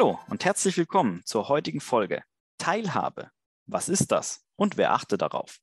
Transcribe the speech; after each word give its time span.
Hallo 0.00 0.18
und 0.30 0.46
herzlich 0.46 0.78
willkommen 0.78 1.20
zur 1.26 1.50
heutigen 1.50 1.82
Folge 1.82 2.24
Teilhabe. 2.56 3.30
Was 3.66 3.90
ist 3.90 4.10
das 4.10 4.46
und 4.56 4.78
wer 4.78 4.92
achte 4.92 5.18
darauf? 5.18 5.58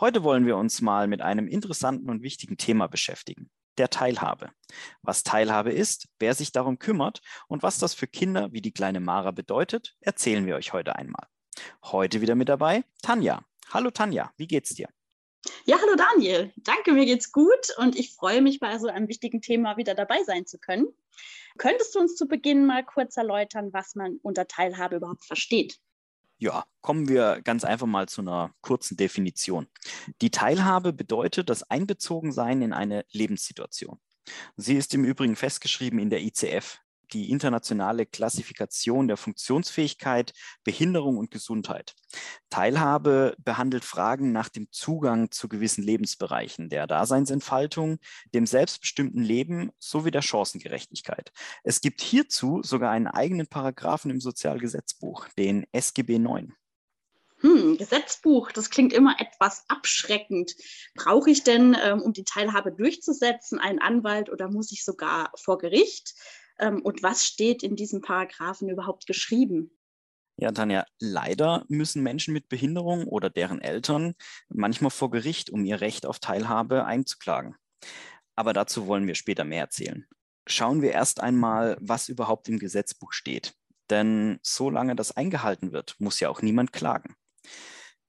Heute 0.00 0.24
wollen 0.24 0.46
wir 0.46 0.56
uns 0.56 0.80
mal 0.80 1.06
mit 1.06 1.22
einem 1.22 1.46
interessanten 1.46 2.10
und 2.10 2.20
wichtigen 2.20 2.56
Thema 2.56 2.88
beschäftigen, 2.88 3.50
der 3.76 3.88
Teilhabe. 3.88 4.50
Was 5.02 5.22
Teilhabe 5.22 5.70
ist, 5.70 6.08
wer 6.18 6.34
sich 6.34 6.50
darum 6.50 6.80
kümmert 6.80 7.20
und 7.46 7.62
was 7.62 7.78
das 7.78 7.94
für 7.94 8.08
Kinder 8.08 8.52
wie 8.52 8.62
die 8.62 8.72
kleine 8.72 8.98
Mara 8.98 9.30
bedeutet, 9.30 9.94
erzählen 10.00 10.44
wir 10.44 10.56
euch 10.56 10.72
heute 10.72 10.96
einmal. 10.96 11.28
Heute 11.84 12.20
wieder 12.20 12.34
mit 12.34 12.48
dabei 12.48 12.82
Tanja. 13.02 13.44
Hallo 13.70 13.92
Tanja, 13.92 14.32
wie 14.36 14.48
geht's 14.48 14.74
dir? 14.74 14.88
Ja, 15.64 15.78
hallo 15.80 15.96
Daniel. 15.96 16.52
Danke, 16.56 16.92
mir 16.92 17.04
geht's 17.04 17.32
gut 17.32 17.76
und 17.76 17.96
ich 17.96 18.14
freue 18.14 18.42
mich, 18.42 18.58
bei 18.58 18.78
so 18.78 18.88
einem 18.88 19.08
wichtigen 19.08 19.40
Thema 19.40 19.76
wieder 19.76 19.94
dabei 19.94 20.22
sein 20.24 20.46
zu 20.46 20.58
können. 20.58 20.88
Könntest 21.58 21.94
du 21.94 22.00
uns 22.00 22.16
zu 22.16 22.26
Beginn 22.26 22.66
mal 22.66 22.84
kurz 22.84 23.16
erläutern, 23.16 23.72
was 23.72 23.94
man 23.94 24.18
unter 24.22 24.46
Teilhabe 24.46 24.96
überhaupt 24.96 25.24
versteht? 25.24 25.78
Ja, 26.38 26.64
kommen 26.80 27.08
wir 27.08 27.40
ganz 27.42 27.64
einfach 27.64 27.86
mal 27.86 28.08
zu 28.08 28.20
einer 28.20 28.54
kurzen 28.60 28.96
Definition. 28.96 29.66
Die 30.22 30.30
Teilhabe 30.30 30.92
bedeutet 30.92 31.50
das 31.50 31.68
Einbezogensein 31.68 32.62
in 32.62 32.72
eine 32.72 33.04
Lebenssituation. 33.10 33.98
Sie 34.56 34.76
ist 34.76 34.94
im 34.94 35.04
Übrigen 35.04 35.34
festgeschrieben 35.34 35.98
in 35.98 36.10
der 36.10 36.22
ICF, 36.22 36.78
die 37.08 37.30
internationale 37.30 38.06
Klassifikation 38.06 39.08
der 39.08 39.16
Funktionsfähigkeit, 39.16 40.32
Behinderung 40.64 41.18
und 41.18 41.30
Gesundheit. 41.30 41.94
Teilhabe 42.50 43.34
behandelt 43.38 43.84
Fragen 43.84 44.32
nach 44.32 44.48
dem 44.48 44.68
Zugang 44.70 45.30
zu 45.30 45.48
gewissen 45.48 45.82
Lebensbereichen, 45.82 46.68
der 46.68 46.86
Daseinsentfaltung, 46.86 47.98
dem 48.34 48.46
selbstbestimmten 48.46 49.22
Leben 49.22 49.70
sowie 49.78 50.10
der 50.10 50.22
Chancengerechtigkeit. 50.22 51.32
Es 51.64 51.80
gibt 51.80 52.00
hierzu 52.00 52.62
sogar 52.62 52.90
einen 52.90 53.06
eigenen 53.06 53.46
Paragraphen 53.46 54.10
im 54.10 54.20
Sozialgesetzbuch, 54.20 55.28
den 55.36 55.66
SGB 55.72 56.18
9. 56.18 56.54
Hm, 57.40 57.76
Gesetzbuch, 57.78 58.50
das 58.50 58.68
klingt 58.68 58.92
immer 58.92 59.14
etwas 59.20 59.64
abschreckend. 59.68 60.56
Brauche 60.94 61.30
ich 61.30 61.44
denn, 61.44 61.76
ähm, 61.80 62.02
um 62.02 62.12
die 62.12 62.24
Teilhabe 62.24 62.72
durchzusetzen, 62.72 63.60
einen 63.60 63.78
Anwalt 63.78 64.28
oder 64.28 64.50
muss 64.50 64.72
ich 64.72 64.84
sogar 64.84 65.30
vor 65.36 65.58
Gericht? 65.58 66.14
Ähm, 66.58 66.82
und 66.82 67.02
was 67.02 67.24
steht 67.24 67.62
in 67.62 67.76
diesen 67.76 68.00
Paragraphen 68.00 68.68
überhaupt 68.68 69.06
geschrieben? 69.06 69.78
Ja, 70.40 70.52
Tanja, 70.52 70.84
leider 71.00 71.64
müssen 71.68 72.02
Menschen 72.02 72.32
mit 72.32 72.48
Behinderung 72.48 73.06
oder 73.08 73.28
deren 73.28 73.60
Eltern 73.60 74.14
manchmal 74.48 74.92
vor 74.92 75.10
Gericht, 75.10 75.50
um 75.50 75.64
ihr 75.64 75.80
Recht 75.80 76.06
auf 76.06 76.20
Teilhabe 76.20 76.84
einzuklagen. 76.84 77.56
Aber 78.36 78.52
dazu 78.52 78.86
wollen 78.86 79.08
wir 79.08 79.16
später 79.16 79.44
mehr 79.44 79.62
erzählen. 79.62 80.06
Schauen 80.46 80.80
wir 80.80 80.92
erst 80.92 81.20
einmal, 81.20 81.76
was 81.80 82.08
überhaupt 82.08 82.48
im 82.48 82.60
Gesetzbuch 82.60 83.12
steht. 83.12 83.54
Denn 83.90 84.38
solange 84.42 84.94
das 84.94 85.16
eingehalten 85.16 85.72
wird, 85.72 85.96
muss 85.98 86.20
ja 86.20 86.28
auch 86.28 86.40
niemand 86.40 86.72
klagen. 86.72 87.16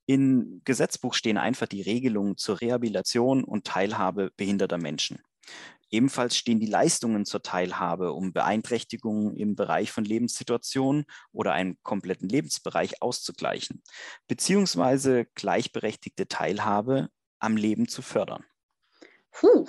Im 0.06 0.62
Gesetzbuch 0.66 1.14
stehen 1.14 1.38
einfach 1.38 1.68
die 1.68 1.82
Regelungen 1.82 2.38
zur 2.38 2.62
Rehabilitation 2.62 3.44
und 3.44 3.66
Teilhabe 3.66 4.32
behinderter 4.38 4.78
Menschen. 4.78 5.22
Ebenfalls 5.92 6.38
stehen 6.38 6.60
die 6.60 6.68
Leistungen 6.68 7.26
zur 7.26 7.42
Teilhabe, 7.42 8.14
um 8.14 8.32
Beeinträchtigungen 8.32 9.36
im 9.36 9.56
Bereich 9.56 9.92
von 9.92 10.06
Lebenssituationen 10.06 11.06
oder 11.32 11.54
einem 11.54 11.78
kompletten 11.84 12.30
Lebensbereich 12.30 13.02
auszugleichen, 13.02 13.82
beziehungsweise 14.28 15.26
gleichberechtigte 15.36 16.28
Teilhabe 16.28 17.10
am 17.40 17.58
Leben 17.58 17.88
zu 17.88 18.02
fördern. 18.02 18.46
Puh, 19.32 19.68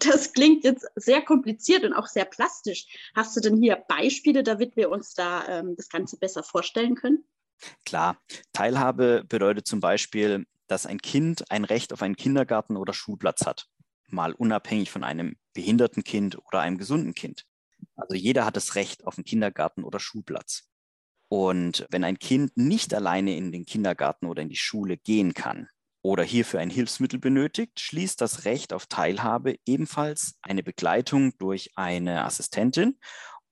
das 0.00 0.32
klingt 0.32 0.64
jetzt 0.64 0.86
sehr 0.96 1.22
kompliziert 1.22 1.84
und 1.84 1.92
auch 1.92 2.06
sehr 2.06 2.24
plastisch. 2.24 2.86
Hast 3.14 3.36
du 3.36 3.40
denn 3.40 3.56
hier 3.56 3.76
Beispiele, 3.76 4.42
damit 4.42 4.76
wir 4.76 4.90
uns 4.90 5.14
da 5.14 5.46
ähm, 5.48 5.76
das 5.76 5.88
Ganze 5.88 6.18
besser 6.18 6.42
vorstellen 6.42 6.94
können? 6.96 7.24
Klar, 7.84 8.20
Teilhabe 8.52 9.24
bedeutet 9.28 9.68
zum 9.68 9.80
Beispiel, 9.80 10.46
dass 10.66 10.86
ein 10.86 10.98
Kind 10.98 11.50
ein 11.50 11.64
Recht 11.64 11.92
auf 11.92 12.02
einen 12.02 12.16
Kindergarten 12.16 12.76
oder 12.76 12.92
Schulplatz 12.92 13.46
hat 13.46 13.68
mal 14.12 14.32
unabhängig 14.32 14.90
von 14.90 15.04
einem 15.04 15.36
behinderten 15.54 16.04
Kind 16.04 16.38
oder 16.46 16.60
einem 16.60 16.78
gesunden 16.78 17.14
Kind. 17.14 17.44
Also 17.96 18.14
jeder 18.14 18.44
hat 18.44 18.56
das 18.56 18.74
Recht 18.74 19.06
auf 19.06 19.18
einen 19.18 19.24
Kindergarten 19.24 19.84
oder 19.84 20.00
Schulplatz. 20.00 20.68
Und 21.28 21.86
wenn 21.90 22.04
ein 22.04 22.18
Kind 22.18 22.56
nicht 22.56 22.92
alleine 22.92 23.36
in 23.36 23.52
den 23.52 23.64
Kindergarten 23.64 24.26
oder 24.26 24.42
in 24.42 24.50
die 24.50 24.56
Schule 24.56 24.98
gehen 24.98 25.32
kann 25.32 25.68
oder 26.02 26.24
hierfür 26.24 26.60
ein 26.60 26.68
Hilfsmittel 26.68 27.18
benötigt, 27.18 27.80
schließt 27.80 28.20
das 28.20 28.44
Recht 28.44 28.72
auf 28.72 28.86
Teilhabe 28.86 29.56
ebenfalls 29.64 30.34
eine 30.42 30.62
Begleitung 30.62 31.32
durch 31.38 31.70
eine 31.74 32.24
Assistentin 32.24 32.98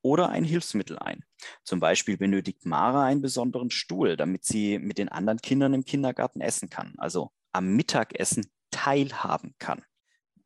oder 0.03 0.29
ein 0.29 0.45
Hilfsmittel 0.45 0.99
ein. 0.99 1.25
Zum 1.65 1.81
Beispiel 1.81 2.19
benötigt 2.19 2.67
Mara 2.67 3.05
einen 3.05 3.23
besonderen 3.23 3.71
Stuhl, 3.71 4.17
damit 4.17 4.45
sie 4.45 4.79
mit 4.79 4.99
den 4.99 5.09
anderen 5.09 5.41
Kindern 5.41 5.75
im 5.75 5.85
Kindergarten 5.85 6.41
essen 6.41 6.69
kann, 6.69 6.95
also 6.99 7.31
am 7.53 7.75
Mittagessen 7.77 8.51
teilhaben 8.71 9.55
kann. 9.59 9.83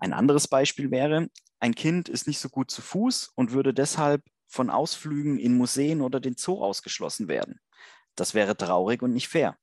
Ein 0.04 0.12
anderes 0.12 0.48
Beispiel 0.48 0.90
wäre, 0.90 1.30
ein 1.60 1.74
Kind 1.74 2.10
ist 2.10 2.26
nicht 2.26 2.38
so 2.38 2.50
gut 2.50 2.70
zu 2.70 2.82
Fuß 2.82 3.32
und 3.36 3.52
würde 3.52 3.72
deshalb 3.72 4.22
von 4.46 4.68
Ausflügen 4.68 5.38
in 5.38 5.56
Museen 5.56 6.02
oder 6.02 6.20
den 6.20 6.36
Zoo 6.36 6.62
ausgeschlossen 6.62 7.26
werden. 7.26 7.58
Das 8.14 8.34
wäre 8.34 8.54
traurig 8.54 9.00
und 9.00 9.14
nicht 9.14 9.28
fair. 9.28 9.56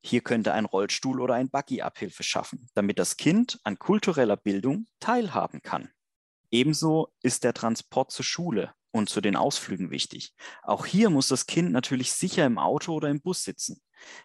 Hier 0.00 0.20
könnte 0.20 0.52
ein 0.52 0.66
Rollstuhl 0.66 1.20
oder 1.20 1.34
ein 1.34 1.50
Buggy 1.50 1.82
Abhilfe 1.82 2.22
schaffen, 2.22 2.68
damit 2.74 3.00
das 3.00 3.16
Kind 3.16 3.58
an 3.64 3.76
kultureller 3.76 4.36
Bildung 4.36 4.86
teilhaben 5.00 5.62
kann. 5.62 5.90
Ebenso 6.52 7.12
ist 7.20 7.42
der 7.42 7.52
Transport 7.52 8.12
zur 8.12 8.24
Schule 8.24 8.74
und 8.92 9.10
zu 9.10 9.20
den 9.20 9.34
Ausflügen 9.34 9.90
wichtig. 9.90 10.32
Auch 10.62 10.86
hier 10.86 11.10
muss 11.10 11.26
das 11.26 11.46
Kind 11.46 11.72
natürlich 11.72 12.12
sicher 12.12 12.46
im 12.46 12.58
Auto 12.58 12.94
oder 12.94 13.10
im 13.10 13.20
Bus 13.20 13.42
sitzen. 13.42 13.82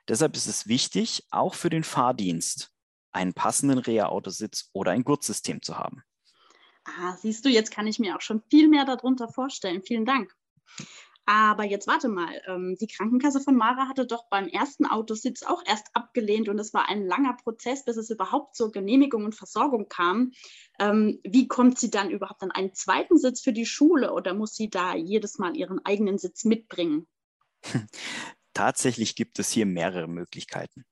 Deshalb 0.08 0.36
ist 0.36 0.46
es 0.46 0.68
wichtig, 0.68 1.26
auch 1.32 1.56
für 1.56 1.72
den 1.72 1.84
Fahrdienst 1.84 2.77
einen 3.12 3.34
passenden 3.34 3.80
Reha-Autositz 3.80 4.70
oder 4.74 4.92
ein 4.92 5.04
Gurtsystem 5.04 5.62
zu 5.62 5.78
haben. 5.78 6.04
Ah, 6.86 7.18
siehst 7.18 7.44
du, 7.44 7.50
jetzt 7.50 7.72
kann 7.72 7.88
ich 7.88 8.00
mir 8.00 8.16
auch 8.16 8.22
schon 8.22 8.42
viel 8.50 8.68
mehr 8.70 8.86
darunter 8.86 9.28
vorstellen. 9.28 9.84
Vielen 9.84 10.06
Dank. 10.06 10.34
Aber 11.30 11.66
jetzt 11.66 11.88
warte 11.88 12.08
mal, 12.08 12.42
ähm, 12.48 12.78
die 12.80 12.88
Krankenkasse 12.88 13.42
von 13.42 13.58
Mara 13.58 13.90
hatte 13.90 14.08
doch 14.08 14.30
beim 14.30 14.48
ersten 14.48 14.86
Autositz 14.86 15.44
auch 15.44 15.62
erst 15.66 15.88
abgelehnt 15.94 16.48
und 16.48 16.58
es 16.58 16.74
war 16.74 16.88
ein 16.88 17.06
langer 17.06 17.34
Prozess, 17.34 17.84
bis 17.84 17.98
es 17.98 18.10
überhaupt 18.10 18.56
zur 18.56 18.72
Genehmigung 18.72 19.26
und 19.26 19.36
Versorgung 19.36 19.90
kam. 19.90 20.32
Ähm, 20.80 21.20
wie 21.26 21.50
kommt 21.50 21.80
sie 21.80 21.92
dann 21.92 22.10
überhaupt 22.10 22.44
an 22.44 22.52
einen 22.52 22.74
zweiten 22.74 23.18
Sitz 23.18 23.42
für 23.42 23.52
die 23.52 23.66
Schule 23.66 24.14
oder 24.14 24.34
muss 24.34 24.56
sie 24.56 24.70
da 24.70 24.96
jedes 24.96 25.38
Mal 25.38 25.58
ihren 25.58 25.84
eigenen 25.84 26.18
Sitz 26.18 26.46
mitbringen? 26.46 27.08
Tatsächlich 28.54 29.18
gibt 29.18 29.38
es 29.38 29.52
hier 29.52 29.66
mehrere 29.66 30.08
Möglichkeiten. 30.08 30.86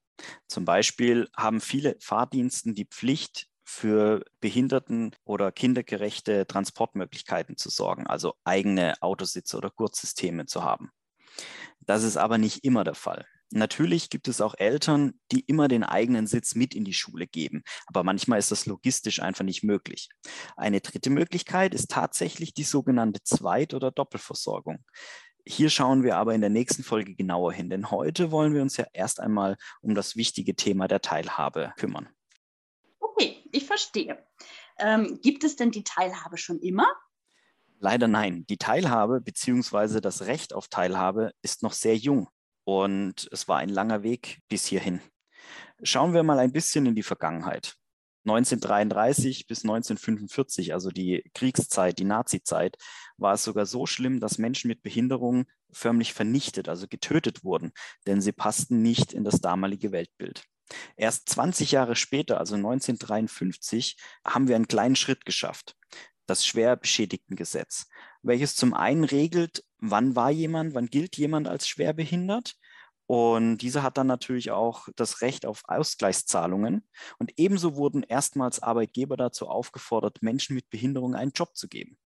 Zum 0.48 0.64
Beispiel 0.64 1.28
haben 1.36 1.60
viele 1.60 1.96
Fahrdiensten 2.00 2.74
die 2.74 2.86
Pflicht, 2.86 3.48
für 3.68 4.24
behinderten 4.40 5.14
oder 5.24 5.50
kindergerechte 5.50 6.46
Transportmöglichkeiten 6.46 7.56
zu 7.56 7.68
sorgen, 7.68 8.06
also 8.06 8.34
eigene 8.44 8.94
Autositze 9.02 9.56
oder 9.56 9.70
Gurtsysteme 9.70 10.46
zu 10.46 10.62
haben. 10.62 10.90
Das 11.80 12.04
ist 12.04 12.16
aber 12.16 12.38
nicht 12.38 12.64
immer 12.64 12.84
der 12.84 12.94
Fall. 12.94 13.26
Natürlich 13.50 14.08
gibt 14.08 14.28
es 14.28 14.40
auch 14.40 14.54
Eltern, 14.56 15.20
die 15.30 15.40
immer 15.40 15.68
den 15.68 15.84
eigenen 15.84 16.26
Sitz 16.26 16.54
mit 16.54 16.74
in 16.74 16.84
die 16.84 16.94
Schule 16.94 17.26
geben, 17.26 17.62
aber 17.86 18.02
manchmal 18.02 18.38
ist 18.38 18.50
das 18.50 18.66
logistisch 18.66 19.20
einfach 19.20 19.44
nicht 19.44 19.62
möglich. 19.62 20.08
Eine 20.56 20.80
dritte 20.80 21.10
Möglichkeit 21.10 21.74
ist 21.74 21.90
tatsächlich 21.90 22.54
die 22.54 22.64
sogenannte 22.64 23.22
Zweit- 23.22 23.74
oder 23.74 23.90
Doppelversorgung. 23.90 24.84
Hier 25.48 25.70
schauen 25.70 26.02
wir 26.02 26.16
aber 26.16 26.34
in 26.34 26.40
der 26.40 26.50
nächsten 26.50 26.82
Folge 26.82 27.14
genauer 27.14 27.52
hin, 27.52 27.70
denn 27.70 27.92
heute 27.92 28.32
wollen 28.32 28.52
wir 28.52 28.62
uns 28.62 28.76
ja 28.76 28.86
erst 28.92 29.20
einmal 29.20 29.56
um 29.80 29.94
das 29.94 30.16
wichtige 30.16 30.56
Thema 30.56 30.88
der 30.88 31.00
Teilhabe 31.00 31.72
kümmern. 31.76 32.08
Okay, 32.98 33.44
ich 33.52 33.64
verstehe. 33.64 34.26
Ähm, 34.78 35.20
gibt 35.22 35.44
es 35.44 35.54
denn 35.54 35.70
die 35.70 35.84
Teilhabe 35.84 36.36
schon 36.36 36.58
immer? 36.58 36.86
Leider 37.78 38.08
nein. 38.08 38.44
Die 38.48 38.56
Teilhabe 38.56 39.20
bzw. 39.20 40.00
das 40.00 40.26
Recht 40.26 40.52
auf 40.52 40.66
Teilhabe 40.66 41.32
ist 41.42 41.62
noch 41.62 41.72
sehr 41.72 41.96
jung 41.96 42.28
und 42.64 43.28
es 43.30 43.46
war 43.46 43.58
ein 43.58 43.68
langer 43.68 44.02
Weg 44.02 44.40
bis 44.48 44.66
hierhin. 44.66 45.00
Schauen 45.82 46.12
wir 46.12 46.24
mal 46.24 46.40
ein 46.40 46.52
bisschen 46.52 46.86
in 46.86 46.96
die 46.96 47.04
Vergangenheit. 47.04 47.76
1933 48.26 49.46
bis 49.46 49.64
1945, 49.64 50.74
also 50.74 50.90
die 50.90 51.22
Kriegszeit, 51.32 51.98
die 51.98 52.04
Nazizeit, 52.04 52.76
war 53.16 53.34
es 53.34 53.44
sogar 53.44 53.66
so 53.66 53.86
schlimm, 53.86 54.20
dass 54.20 54.38
Menschen 54.38 54.68
mit 54.68 54.82
Behinderungen 54.82 55.46
förmlich 55.70 56.12
vernichtet, 56.12 56.68
also 56.68 56.86
getötet 56.88 57.44
wurden, 57.44 57.72
denn 58.06 58.20
sie 58.20 58.32
passten 58.32 58.82
nicht 58.82 59.12
in 59.12 59.24
das 59.24 59.40
damalige 59.40 59.92
Weltbild. 59.92 60.44
Erst 60.96 61.28
20 61.28 61.70
Jahre 61.70 61.94
später, 61.94 62.38
also 62.38 62.56
1953, 62.56 63.96
haben 64.26 64.48
wir 64.48 64.56
einen 64.56 64.68
kleinen 64.68 64.96
Schritt 64.96 65.24
geschafft. 65.24 65.76
Das 66.26 66.44
Schwerbeschädigtengesetz, 66.44 67.86
welches 68.22 68.56
zum 68.56 68.74
einen 68.74 69.04
regelt, 69.04 69.62
wann 69.78 70.16
war 70.16 70.32
jemand, 70.32 70.74
wann 70.74 70.86
gilt 70.86 71.16
jemand 71.16 71.46
als 71.46 71.68
schwerbehindert 71.68 72.56
und 73.06 73.58
diese 73.58 73.82
hat 73.82 73.98
dann 73.98 74.08
natürlich 74.08 74.50
auch 74.50 74.88
das 74.96 75.20
Recht 75.20 75.46
auf 75.46 75.62
Ausgleichszahlungen. 75.66 76.86
Und 77.18 77.32
ebenso 77.36 77.76
wurden 77.76 78.02
erstmals 78.02 78.62
Arbeitgeber 78.62 79.16
dazu 79.16 79.48
aufgefordert, 79.48 80.22
Menschen 80.22 80.54
mit 80.54 80.68
Behinderung 80.70 81.14
einen 81.14 81.30
Job 81.30 81.56
zu 81.56 81.68
geben. 81.68 81.98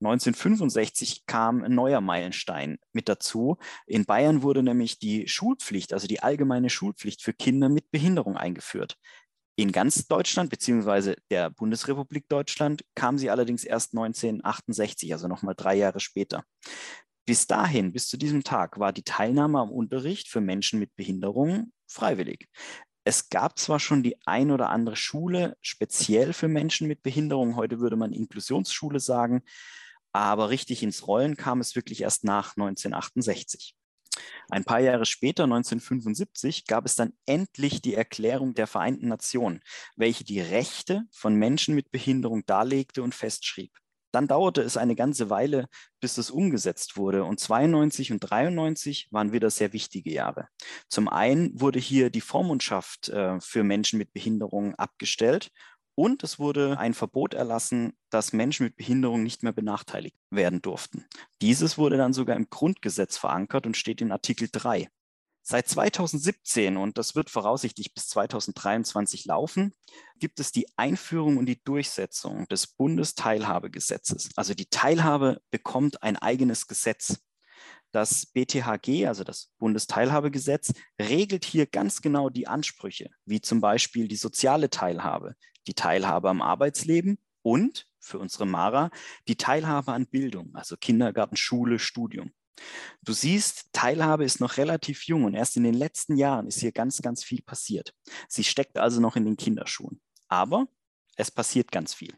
1965 0.00 1.26
kam 1.26 1.64
ein 1.64 1.74
neuer 1.74 2.00
Meilenstein 2.00 2.78
mit 2.92 3.08
dazu. 3.08 3.56
In 3.86 4.04
Bayern 4.04 4.42
wurde 4.42 4.62
nämlich 4.62 4.98
die 4.98 5.26
Schulpflicht, 5.28 5.92
also 5.92 6.06
die 6.06 6.22
allgemeine 6.22 6.68
Schulpflicht 6.68 7.22
für 7.22 7.32
Kinder 7.32 7.68
mit 7.68 7.90
Behinderung 7.90 8.36
eingeführt. 8.36 8.98
In 9.56 9.72
ganz 9.72 10.06
Deutschland 10.08 10.50
beziehungsweise 10.50 11.16
der 11.30 11.50
Bundesrepublik 11.50 12.28
Deutschland 12.28 12.84
kam 12.94 13.18
sie 13.18 13.30
allerdings 13.30 13.64
erst 13.64 13.94
1968, 13.94 15.12
also 15.12 15.28
nochmal 15.28 15.54
drei 15.56 15.76
Jahre 15.76 16.00
später. 16.00 16.44
Bis 17.26 17.46
dahin, 17.46 17.92
bis 17.92 18.08
zu 18.08 18.18
diesem 18.18 18.44
Tag, 18.44 18.78
war 18.78 18.92
die 18.92 19.02
Teilnahme 19.02 19.58
am 19.58 19.70
Unterricht 19.70 20.28
für 20.28 20.42
Menschen 20.42 20.78
mit 20.78 20.94
Behinderung 20.94 21.72
freiwillig. 21.86 22.48
Es 23.04 23.28
gab 23.28 23.58
zwar 23.58 23.80
schon 23.80 24.02
die 24.02 24.16
ein 24.26 24.50
oder 24.50 24.70
andere 24.70 24.96
Schule 24.96 25.56
speziell 25.60 26.32
für 26.32 26.48
Menschen 26.48 26.86
mit 26.86 27.02
Behinderung, 27.02 27.56
heute 27.56 27.80
würde 27.80 27.96
man 27.96 28.12
Inklusionsschule 28.12 29.00
sagen, 29.00 29.42
aber 30.12 30.50
richtig 30.50 30.82
ins 30.82 31.06
Rollen 31.06 31.36
kam 31.36 31.60
es 31.60 31.74
wirklich 31.74 32.02
erst 32.02 32.24
nach 32.24 32.56
1968. 32.56 33.74
Ein 34.50 34.64
paar 34.64 34.80
Jahre 34.80 35.06
später, 35.06 35.44
1975, 35.44 36.66
gab 36.66 36.86
es 36.86 36.94
dann 36.94 37.14
endlich 37.26 37.82
die 37.82 37.94
Erklärung 37.94 38.54
der 38.54 38.66
Vereinten 38.66 39.08
Nationen, 39.08 39.60
welche 39.96 40.24
die 40.24 40.40
Rechte 40.40 41.04
von 41.10 41.34
Menschen 41.34 41.74
mit 41.74 41.90
Behinderung 41.90 42.44
darlegte 42.46 43.02
und 43.02 43.14
festschrieb. 43.14 43.72
Dann 44.14 44.28
dauerte 44.28 44.62
es 44.62 44.76
eine 44.76 44.94
ganze 44.94 45.28
Weile, 45.28 45.66
bis 46.00 46.18
es 46.18 46.30
umgesetzt 46.30 46.96
wurde. 46.96 47.24
Und 47.24 47.40
92 47.40 48.12
und 48.12 48.20
93 48.20 49.08
waren 49.10 49.32
wieder 49.32 49.50
sehr 49.50 49.72
wichtige 49.72 50.12
Jahre. 50.12 50.46
Zum 50.88 51.08
einen 51.08 51.60
wurde 51.60 51.80
hier 51.80 52.10
die 52.10 52.20
Vormundschaft 52.20 53.08
äh, 53.08 53.40
für 53.40 53.64
Menschen 53.64 53.98
mit 53.98 54.12
Behinderung 54.12 54.76
abgestellt 54.76 55.50
und 55.96 56.24
es 56.24 56.38
wurde 56.38 56.78
ein 56.78 56.94
Verbot 56.94 57.34
erlassen, 57.34 57.92
dass 58.10 58.32
Menschen 58.32 58.66
mit 58.66 58.76
Behinderung 58.76 59.22
nicht 59.22 59.42
mehr 59.42 59.52
benachteiligt 59.52 60.16
werden 60.30 60.60
durften. 60.60 61.06
Dieses 61.40 61.78
wurde 61.78 61.96
dann 61.96 62.12
sogar 62.12 62.36
im 62.36 62.50
Grundgesetz 62.50 63.16
verankert 63.16 63.66
und 63.66 63.76
steht 63.76 64.00
in 64.00 64.10
Artikel 64.10 64.48
3. 64.50 64.88
Seit 65.46 65.68
2017, 65.68 66.78
und 66.78 66.96
das 66.96 67.14
wird 67.14 67.28
voraussichtlich 67.28 67.92
bis 67.92 68.08
2023 68.08 69.26
laufen, 69.26 69.74
gibt 70.18 70.40
es 70.40 70.52
die 70.52 70.66
Einführung 70.78 71.36
und 71.36 71.44
die 71.44 71.62
Durchsetzung 71.62 72.48
des 72.48 72.66
Bundesteilhabegesetzes. 72.66 74.30
Also 74.36 74.54
die 74.54 74.70
Teilhabe 74.70 75.42
bekommt 75.50 76.02
ein 76.02 76.16
eigenes 76.16 76.66
Gesetz. 76.66 77.18
Das 77.92 78.24
BTHG, 78.24 79.06
also 79.06 79.22
das 79.22 79.50
Bundesteilhabegesetz, 79.58 80.72
regelt 80.98 81.44
hier 81.44 81.66
ganz 81.66 82.00
genau 82.00 82.30
die 82.30 82.48
Ansprüche, 82.48 83.10
wie 83.26 83.42
zum 83.42 83.60
Beispiel 83.60 84.08
die 84.08 84.16
soziale 84.16 84.70
Teilhabe, 84.70 85.34
die 85.66 85.74
Teilhabe 85.74 86.30
am 86.30 86.40
Arbeitsleben 86.40 87.18
und 87.42 87.86
für 88.00 88.18
unsere 88.18 88.46
Mara 88.46 88.90
die 89.28 89.36
Teilhabe 89.36 89.92
an 89.92 90.06
Bildung, 90.06 90.54
also 90.54 90.78
Kindergarten, 90.78 91.36
Schule, 91.36 91.78
Studium. 91.78 92.32
Du 93.02 93.12
siehst, 93.12 93.72
Teilhabe 93.72 94.24
ist 94.24 94.40
noch 94.40 94.56
relativ 94.56 95.04
jung 95.04 95.24
und 95.24 95.34
erst 95.34 95.56
in 95.56 95.64
den 95.64 95.74
letzten 95.74 96.16
Jahren 96.16 96.46
ist 96.46 96.60
hier 96.60 96.72
ganz, 96.72 97.02
ganz 97.02 97.22
viel 97.22 97.42
passiert. 97.42 97.94
Sie 98.28 98.44
steckt 98.44 98.78
also 98.78 99.00
noch 99.00 99.16
in 99.16 99.24
den 99.24 99.36
Kinderschuhen. 99.36 100.00
Aber 100.28 100.66
es 101.16 101.30
passiert 101.30 101.70
ganz 101.70 101.94
viel. 101.94 102.16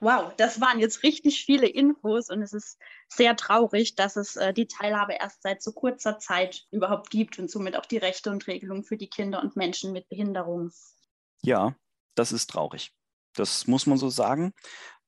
Wow, 0.00 0.34
das 0.36 0.60
waren 0.60 0.80
jetzt 0.80 1.04
richtig 1.04 1.44
viele 1.44 1.68
Infos 1.68 2.28
und 2.28 2.42
es 2.42 2.52
ist 2.52 2.76
sehr 3.08 3.36
traurig, 3.36 3.94
dass 3.94 4.16
es 4.16 4.34
äh, 4.34 4.52
die 4.52 4.66
Teilhabe 4.66 5.12
erst 5.12 5.42
seit 5.42 5.62
so 5.62 5.70
kurzer 5.70 6.18
Zeit 6.18 6.66
überhaupt 6.72 7.10
gibt 7.10 7.38
und 7.38 7.48
somit 7.48 7.76
auch 7.76 7.86
die 7.86 7.98
Rechte 7.98 8.30
und 8.30 8.48
Regelungen 8.48 8.82
für 8.82 8.96
die 8.96 9.08
Kinder 9.08 9.40
und 9.40 9.54
Menschen 9.54 9.92
mit 9.92 10.08
Behinderung. 10.08 10.72
Ja, 11.42 11.76
das 12.16 12.32
ist 12.32 12.50
traurig. 12.50 12.92
Das 13.34 13.68
muss 13.68 13.86
man 13.86 13.96
so 13.96 14.10
sagen. 14.10 14.52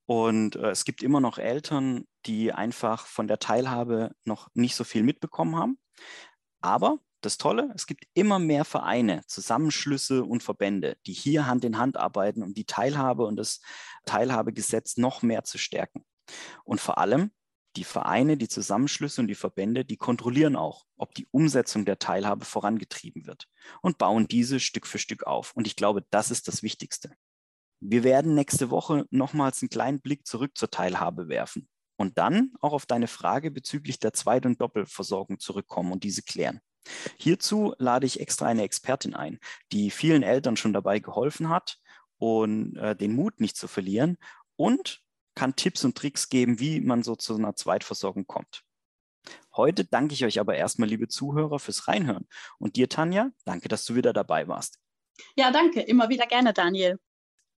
Und 0.07 0.57
äh, 0.57 0.71
es 0.71 0.85
gibt 0.85 1.03
immer 1.03 1.21
noch 1.21 1.39
Eltern, 1.39 2.07
die 2.27 2.53
einfach 2.53 3.07
von 3.07 3.27
der 3.27 3.39
Teilhabe 3.39 4.15
noch 4.25 4.49
nicht 4.55 4.75
so 4.77 4.85
viel 4.85 5.03
mitbekommen 5.03 5.57
haben. 5.57 5.79
Aber 6.61 6.99
das 7.21 7.39
Tolle, 7.39 7.73
es 7.75 7.87
gibt 7.87 8.07
immer 8.15 8.39
mehr 8.39 8.65
Vereine, 8.65 9.23
Zusammenschlüsse 9.27 10.25
und 10.25 10.43
Verbände, 10.43 10.97
die 11.07 11.13
hier 11.13 11.47
Hand 11.47 11.65
in 11.65 11.79
Hand 11.79 11.97
arbeiten, 11.97 12.43
um 12.43 12.53
die 12.53 12.67
Teilhabe 12.67 13.25
und 13.25 13.37
das 13.37 13.61
Teilhabegesetz 14.05 14.99
noch 14.99 15.23
mehr 15.23 15.45
zu 15.45 15.57
stärken. 15.57 16.05
Und 16.65 16.81
vor 16.81 16.99
allem 16.99 17.31
die 17.77 17.85
Vereine, 17.85 18.37
die 18.37 18.49
Zusammenschlüsse 18.49 19.21
und 19.21 19.27
die 19.27 19.35
Verbände, 19.35 19.85
die 19.85 19.97
kontrollieren 19.97 20.55
auch, 20.55 20.87
ob 20.97 21.15
die 21.15 21.27
Umsetzung 21.31 21.85
der 21.85 21.99
Teilhabe 21.99 22.45
vorangetrieben 22.45 23.27
wird 23.27 23.49
und 23.83 23.99
bauen 23.99 24.29
diese 24.29 24.61
Stück 24.61 24.87
für 24.87 24.99
Stück 24.99 25.25
auf. 25.25 25.53
Und 25.55 25.67
ich 25.67 25.77
glaube, 25.77 26.05
das 26.11 26.31
ist 26.31 26.47
das 26.47 26.63
Wichtigste. 26.63 27.17
Wir 27.87 28.03
werden 28.03 28.35
nächste 28.35 28.71
Woche 28.71 29.07
nochmals 29.11 29.61
einen 29.61 29.69
kleinen 29.69 30.01
Blick 30.01 30.27
zurück 30.27 30.57
zur 30.57 30.71
Teilhabe 30.71 31.29
werfen 31.29 31.69
und 31.97 32.17
dann 32.17 32.55
auch 32.63 32.73
auf 32.73 32.87
deine 32.87 33.09
Frage 33.09 33.51
bezüglich 33.51 33.99
der 33.99 34.15
Zweit- 34.15 34.47
und 34.47 34.59
Doppelversorgung 34.59 35.39
zurückkommen 35.39 35.93
und 35.93 36.03
diese 36.03 36.23
klären. 36.23 36.61
Hierzu 37.19 37.75
lade 37.77 38.07
ich 38.07 38.21
extra 38.21 38.47
eine 38.47 38.63
Expertin 38.63 39.15
ein, 39.15 39.39
die 39.71 39.91
vielen 39.91 40.23
Eltern 40.23 40.57
schon 40.57 40.73
dabei 40.73 40.99
geholfen 40.99 41.51
hat 41.51 41.77
und 42.17 42.75
äh, 42.77 42.97
den 42.97 43.15
Mut 43.15 43.41
nicht 43.41 43.59
zu 43.59 43.69
verlieren 43.69 44.17
und 44.57 45.03
kann 45.35 45.55
Tipps 45.55 45.85
und 45.85 45.95
Tricks 45.95 46.31
geben, 46.31 46.61
wie 46.61 46.81
man 46.81 47.03
so 47.03 47.17
zu 47.17 47.37
einer 47.37 47.55
Zweitversorgung 47.55 48.27
kommt. 48.27 48.63
Heute 49.55 49.85
danke 49.85 50.15
ich 50.15 50.25
euch 50.25 50.41
aber 50.41 50.57
erstmal, 50.57 50.89
liebe 50.89 51.09
Zuhörer, 51.09 51.59
fürs 51.59 51.87
Reinhören. 51.87 52.27
Und 52.59 52.77
dir, 52.77 52.89
Tanja, 52.89 53.31
danke, 53.45 53.69
dass 53.69 53.85
du 53.85 53.95
wieder 53.95 54.15
dabei 54.15 54.49
warst. 54.49 54.79
Ja, 55.37 55.51
danke. 55.51 55.83
Immer 55.83 56.09
wieder 56.09 56.27
gerne, 56.27 56.55
Daniel. 56.55 56.99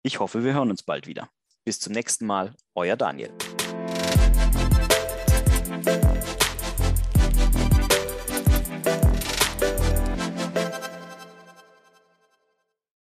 Ich 0.07 0.21
hoffe, 0.21 0.45
wir 0.45 0.53
hören 0.53 0.69
uns 0.69 0.83
bald 0.83 1.07
wieder. 1.07 1.31
Bis 1.65 1.81
zum 1.81 1.95
nächsten 1.95 2.27
Mal, 2.27 2.55
euer 2.75 2.95
Daniel. 2.95 3.33